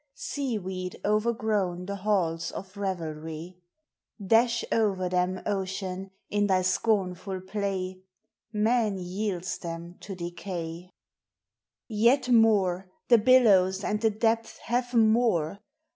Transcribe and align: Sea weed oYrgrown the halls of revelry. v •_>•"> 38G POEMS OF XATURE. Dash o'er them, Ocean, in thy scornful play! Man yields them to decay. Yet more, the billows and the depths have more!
Sea 0.15 0.57
weed 0.57 0.99
oYrgrown 1.05 1.85
the 1.85 1.97
halls 1.97 2.49
of 2.51 2.75
revelry. 2.75 3.59
v 4.19 4.25
•_>•"> 4.25 4.27
38G 4.27 4.27
POEMS 4.27 4.27
OF 4.27 4.27
XATURE. 4.27 4.27
Dash 4.29 4.65
o'er 4.73 5.09
them, 5.09 5.41
Ocean, 5.45 6.11
in 6.31 6.47
thy 6.47 6.63
scornful 6.63 7.41
play! 7.41 8.01
Man 8.51 8.97
yields 8.97 9.59
them 9.59 9.97
to 9.99 10.15
decay. 10.15 10.89
Yet 11.87 12.29
more, 12.29 12.89
the 13.09 13.19
billows 13.19 13.83
and 13.83 14.01
the 14.01 14.09
depths 14.09 14.57
have 14.63 14.91
more! 14.95 15.59